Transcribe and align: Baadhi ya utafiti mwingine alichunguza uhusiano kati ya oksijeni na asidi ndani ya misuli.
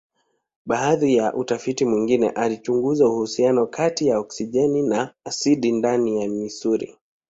Baadhi 0.65 1.15
ya 1.15 1.33
utafiti 1.33 1.85
mwingine 1.85 2.29
alichunguza 2.29 3.07
uhusiano 3.07 3.67
kati 3.67 4.07
ya 4.07 4.19
oksijeni 4.19 4.83
na 4.83 5.13
asidi 5.25 5.71
ndani 5.71 6.21
ya 6.23 6.29
misuli. 6.29 6.97